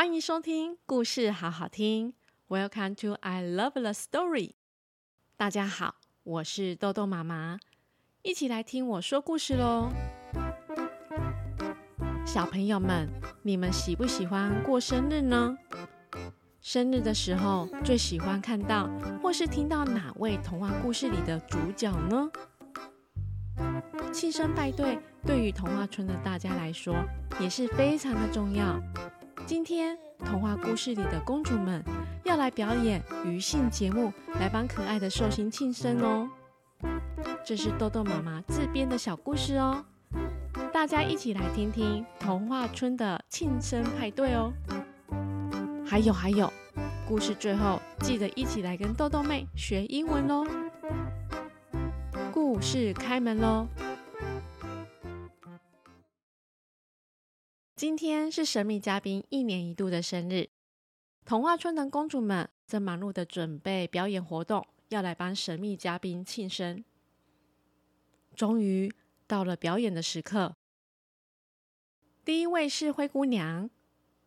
[0.00, 2.14] 欢迎收听故事好好听
[2.48, 4.52] ，Welcome to I Love the Story。
[5.36, 7.58] 大家好，我是豆豆妈妈，
[8.22, 9.90] 一起来听我说故事喽。
[12.24, 13.10] 小朋友们，
[13.42, 15.54] 你们喜不喜欢过生日呢？
[16.62, 18.88] 生日的时候最喜欢看到
[19.22, 22.30] 或是听到哪位童话故事里的主角呢？
[24.14, 26.94] 庆生派对对于童话村的大家来说
[27.38, 28.80] 也是非常的重要。
[29.50, 31.82] 今天童话故事里的公主们
[32.22, 36.30] 要来表演余兴节目，来帮可爱的寿星庆生哦。
[37.44, 39.84] 这是豆豆妈妈自编的小故事哦，
[40.72, 44.52] 大家一起来听听童话村的庆生派对哦。
[45.84, 46.48] 还有还有，
[47.08, 50.46] 故事最后记得一起来跟豆豆妹学英文哦。
[52.32, 53.66] 故事开门喽！
[57.80, 60.50] 今天是神秘嘉宾一年一度的生日，
[61.24, 66.84] 童话村的公主们正忙碌的准备表演活动，要来帮神秘嘉宾庆生。
[68.36, 68.92] 终于
[69.26, 70.54] 到了表演的时刻，
[72.22, 73.70] 第一位是灰姑娘，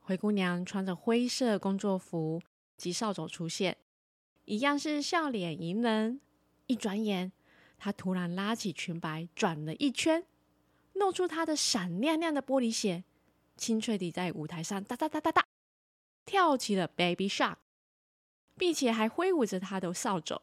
[0.00, 2.40] 灰姑娘穿着灰色工作服
[2.78, 3.76] 及扫帚出现，
[4.46, 6.22] 一样是笑脸迎人。
[6.68, 7.30] 一转眼，
[7.76, 10.24] 她突然拉起裙摆转了一圈，
[10.94, 13.04] 露出她的闪亮亮的玻璃鞋。
[13.62, 15.46] 清脆地在舞台上哒哒哒哒哒
[16.26, 17.54] 跳起了 Baby Shark，
[18.56, 20.42] 并且还挥舞着他的扫帚。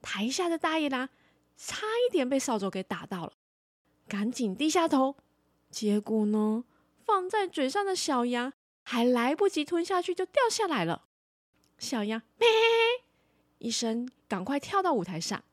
[0.00, 1.10] 台下的大野狼
[1.58, 3.34] 差一点被扫帚给打到了，
[4.08, 5.16] 赶紧低下头。
[5.70, 6.64] 结果呢，
[7.04, 8.54] 放在嘴上的小羊
[8.84, 11.04] 还来不及吞下去就掉下来了。
[11.76, 12.48] 小羊咩
[13.58, 15.44] 一声，赶快跳到舞台上。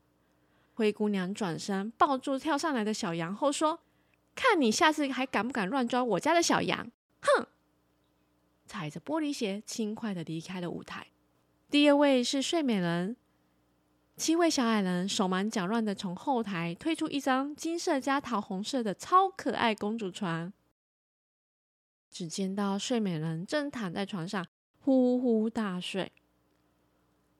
[0.73, 3.81] 灰姑娘转身抱住跳上来的小羊后说。
[4.37, 6.91] 看你下次还敢不敢乱抓我家的小羊？
[7.21, 7.47] 哼！
[8.67, 11.07] 踩着玻璃鞋，轻快的离开了舞台。
[11.71, 13.17] 第二位是睡美人，
[14.15, 20.53] 七位小矮人手忙脚乱的从后台推出一张金色加桃红色的超可爱公主床。
[22.11, 24.45] 只见到睡美人正躺在床上
[24.79, 26.11] 呼呼大睡。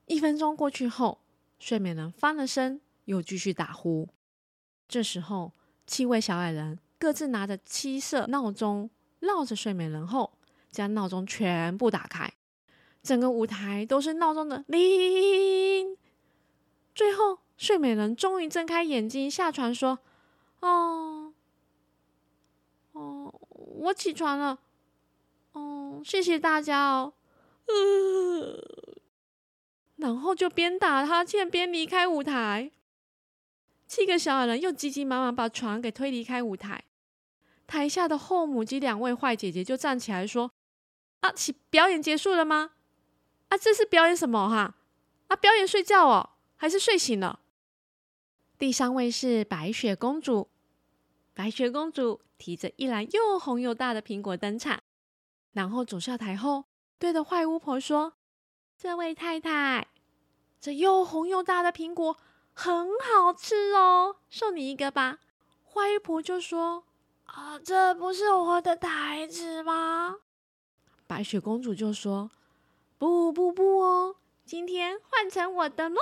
[0.06, 1.20] 一分钟过去后，
[1.60, 4.08] 睡美人翻了身，又继续打呼。
[4.88, 5.52] 这时候，
[5.86, 6.80] 七位小矮人。
[6.98, 10.32] 各自拿着七色闹钟，绕着睡美人后，
[10.70, 12.32] 将闹钟全部打开，
[13.02, 15.96] 整个舞台都是闹钟的铃。
[16.94, 20.00] 最后，睡美人终于睁开眼睛，下床说
[20.60, 21.32] ：“哦，
[22.92, 24.58] 哦，我起床了。
[25.52, 27.12] 哦，谢谢大家哦。”
[27.68, 28.64] 呃，
[29.96, 32.72] 然后就边打哈欠边离开舞台。
[33.86, 36.82] 七个小矮人又急急忙忙把床给推离开舞台。
[37.68, 40.50] 台下的后母及两位坏姐姐就站起来说
[41.20, 41.30] ：“啊，
[41.68, 42.72] 表演结束了吗？
[43.50, 44.74] 啊，这是表演什么哈？
[45.28, 47.40] 啊，表演睡觉哦，还是睡醒了？”
[48.58, 50.48] 第三位是白雪公主，
[51.34, 54.80] 白雪公主提着一篮又红又大的苹果登场，
[55.52, 56.64] 然后走下台后，
[56.98, 58.14] 对着坏巫婆说
[58.78, 59.86] ：“这位太太，
[60.58, 62.16] 这又红又大的苹果
[62.54, 65.18] 很好吃哦，送你一个吧。”
[65.70, 66.84] 坏巫婆就说。
[67.28, 70.16] 啊，这不是我的台词吗？
[71.06, 72.30] 白雪公主就说
[72.98, 76.00] ：“不不不哦，今天换成我的喽。”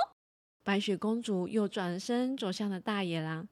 [0.63, 3.47] 白雪公主又转身走向了大野狼。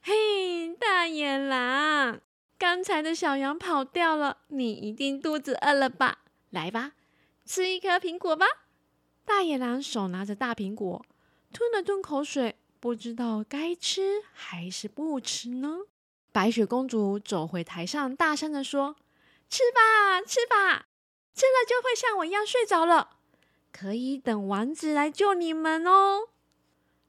[0.00, 2.20] 嘿，大野狼，
[2.58, 6.18] 刚才的小羊跑掉了，你一定肚子饿了吧？
[6.50, 6.92] 来吧，
[7.44, 8.46] 吃一颗苹果吧。
[9.24, 11.04] 大野狼手拿着大苹果，
[11.52, 15.82] 吞了吞口水，不知道该吃还是不吃呢。
[16.32, 18.96] 白雪公主走回台上，大声地说
[19.50, 20.86] ：“吃吧，吃吧，
[21.34, 23.18] 吃了就会像我一样睡着了，
[23.70, 26.28] 可以等王子来救你们哦。”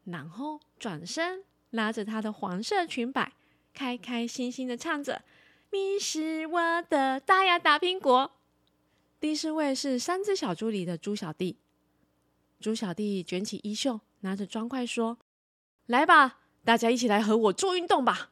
[0.03, 3.31] 然后转身拉着她的黄色裙摆，
[3.73, 5.23] 开开心心的唱着
[5.71, 8.33] ：“你是我的大呀大苹果。”
[9.21, 11.57] 第四位是三只小猪里的猪小弟，
[12.59, 15.17] 猪小弟卷起衣袖，拿着砖块说
[15.87, 18.31] ：“来吧，大家一起来和我做运动吧。”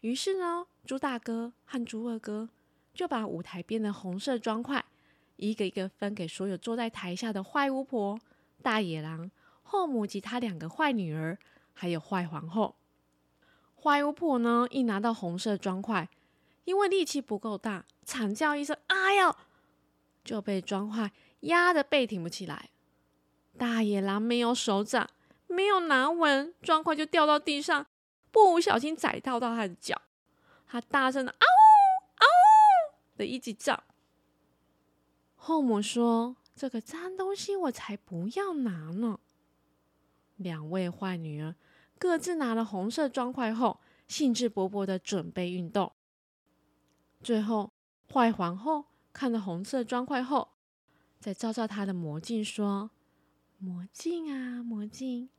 [0.00, 2.48] 于是呢，猪大哥和猪二哥
[2.94, 4.84] 就把舞台边的红色砖块
[5.36, 8.18] 一个一个分给所有坐在台下的坏巫婆、
[8.62, 9.30] 大野狼、
[9.62, 11.38] 后母及他两个坏女儿，
[11.72, 12.76] 还有坏皇后。
[13.82, 16.08] 坏巫婆呢，一拿到红色砖块，
[16.64, 19.34] 因为力气不够大，惨叫一声“哎呦”，
[20.24, 22.70] 就被砖块压得背挺不起来。
[23.58, 25.08] 大野狼没有手掌，
[25.46, 27.86] 没有拿稳，砖块就掉到地上。
[28.36, 30.02] 不小心踩到到他的脚，
[30.66, 31.46] 他大声的嗷
[32.18, 32.26] 嗷
[33.16, 33.82] 的一直叫。
[35.36, 39.18] 后母说：“这个脏东西我才不要拿呢。”
[40.36, 41.54] 两位坏女儿
[41.98, 45.92] 各自拿了红色砖块后，兴致勃勃地准备运动。
[47.22, 47.72] 最后，
[48.12, 48.84] 坏皇后
[49.14, 50.50] 看了红色砖块后，
[51.18, 52.90] 再照照她的魔镜说
[53.56, 55.30] ：“魔镜啊，魔镜，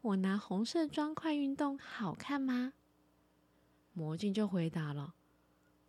[0.00, 2.72] 我拿红色砖块运动好看吗？”
[3.92, 5.14] 魔镜就回答了：“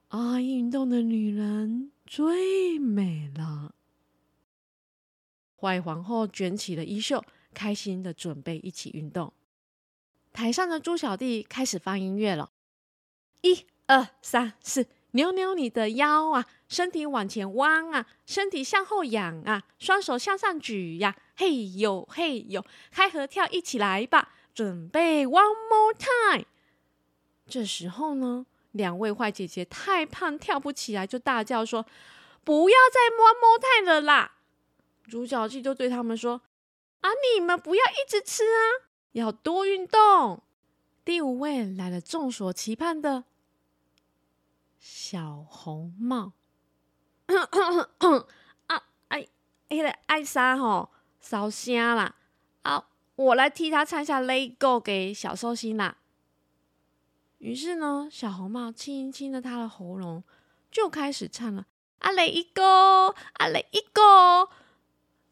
[0.10, 3.76] 爱运动的女人最美了。”
[5.56, 7.24] 坏皇后卷起了衣袖，
[7.54, 9.34] 开心地准备一起运动。
[10.32, 12.52] 台上的猪小弟开始放音乐了，
[13.42, 26.46] 一二三四，扭扭你的腰啊，身体往前弯啊，身体向后仰啊，双手向上举呀，嘿呦嘿呦，开合跳一起来吧，准备 one more time。
[27.48, 31.86] 这时候呢，两位坏姐姐太胖跳不起来，就大叫说
[32.44, 34.34] ：“不要再 one more time 了啦！”
[35.08, 36.42] 猪小弟就对他们说
[37.00, 40.44] ：“啊，你们不要一直吃啊！”要多运动。
[41.06, 43.24] 第五位来了，众所期盼的
[44.78, 46.34] 小红帽。
[48.68, 49.26] 啊，哎，
[49.70, 52.16] 那个艾莎吼烧香啦！
[52.64, 55.98] 啊，我来替他唱一下《Let Go》给小寿星啦。
[57.40, 60.24] 于是呢，小红帽轻轻的他的喉咙，
[60.70, 61.66] 就开始唱了。
[62.00, 64.52] 啊，Let It Go，啊，Let It Go。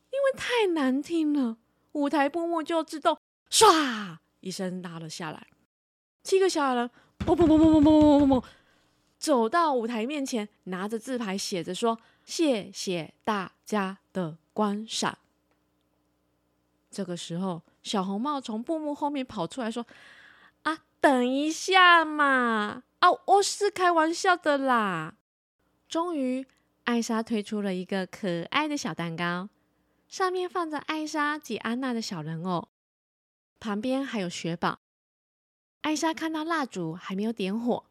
[0.09, 1.57] 因为太难听了，
[1.91, 3.17] 舞台布幕就自动。
[3.49, 5.47] 唰一声拉了下来，
[6.23, 8.43] 七个小矮人，砰砰砰砰砰砰砰砰砰，
[9.17, 15.17] 走到舞台面前，拿着字牌写着说：“谢谢大家的观赏。”
[16.89, 19.85] 这个时候，小红帽从布幕后面跑出来说
[20.63, 22.83] ：“啊，等一下嘛！
[22.99, 25.15] 啊，我是开玩笑的啦。”
[25.87, 26.45] 终于，
[26.85, 29.49] 艾莎推出了一个可爱的小蛋糕，
[30.07, 32.69] 上面放着艾莎及安娜的小人偶。
[33.59, 34.79] 旁边还有雪宝。
[35.81, 37.85] 艾莎看到蜡烛还没有点火，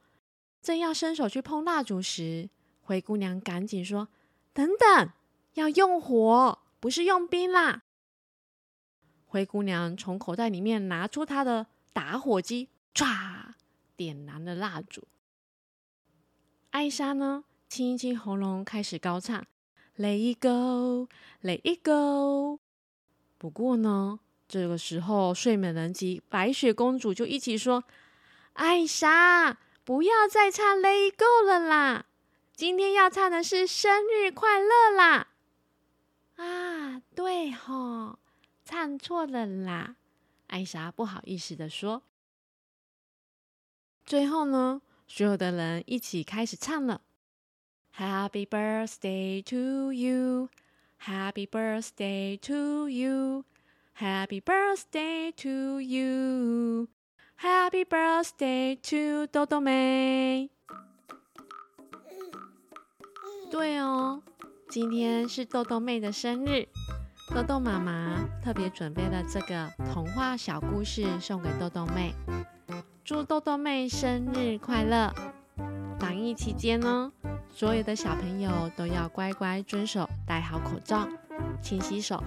[0.61, 2.51] 正要伸手去碰蜡烛时，
[2.81, 4.09] 灰姑娘赶紧说
[4.53, 5.11] ：“等等，
[5.55, 7.85] 要用火，不是用冰啦！”
[9.27, 13.53] 灰姑娘从口袋里面拿出她的打火机，唰，
[13.97, 15.07] 点燃了蜡烛。
[16.71, 19.45] 艾莎呢，清一清喉咙，开始高唱
[19.99, 21.09] ：“Let it go,
[21.43, 22.61] let it go。”
[23.37, 24.21] 不过呢。
[24.49, 27.83] 这个时候，睡美人及白雪公主就一起说
[28.55, 32.07] ：“艾莎，不要再唱《Let It Go》了啦！
[32.55, 35.27] 今天要唱的是生日快乐啦！”
[36.39, 38.21] 啊，对吼，
[38.69, 39.95] 唱错了啦！
[40.49, 42.03] 艾莎不好意思地说。
[44.05, 47.03] 最后呢，所有的人一起开始唱了
[47.97, 50.49] ：“Happy birthday to you,
[51.01, 53.45] Happy birthday to you。”
[53.99, 56.89] Happy birthday to you,
[57.41, 60.51] Happy birthday to 豆豆妹。
[63.51, 64.23] 对哦，
[64.69, 66.69] 今天是豆豆妹的生日，
[67.37, 72.15] 豆豆妈妈特别准备了这个童话小故事送给豆豆妹，
[73.05, 75.13] 祝豆豆妹生日快乐。
[75.99, 77.13] 防疫期间呢，
[77.51, 81.07] 所有的小朋友都要乖乖遵守，戴好口罩。
[81.61, 82.25] 勤洗手，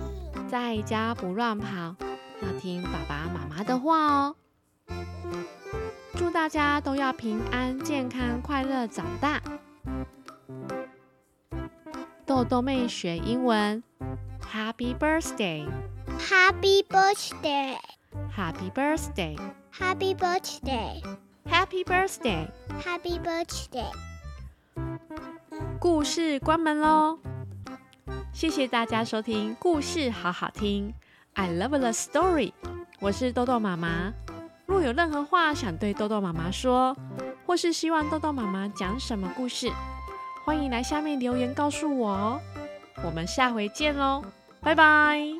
[0.47, 1.95] 在家不乱跑，
[2.43, 4.35] 要听爸爸妈妈的话哦。
[6.15, 9.41] 祝大家都要平安、健康、快乐长大。
[12.27, 13.83] 豆豆妹学英文
[14.53, 23.91] ，Happy birthday，Happy birthday，Happy birthday，Happy birthday，Happy birthday，Happy birthday。
[25.79, 27.19] 故事关门喽。
[28.33, 30.93] 谢谢大家收听故事好好听
[31.33, 32.53] ，I love the story。
[32.99, 34.13] 我是豆豆妈妈。
[34.65, 36.95] 若有任何话想对豆豆妈妈说，
[37.45, 39.71] 或是希望豆豆妈妈讲什么故事，
[40.45, 42.39] 欢迎来下面留言告诉我哦。
[43.03, 44.23] 我们下回见喽，
[44.61, 45.38] 拜拜。